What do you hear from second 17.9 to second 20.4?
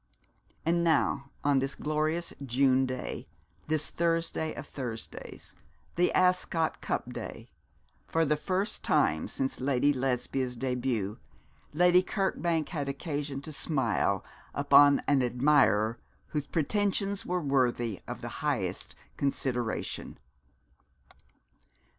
of the highest consideration.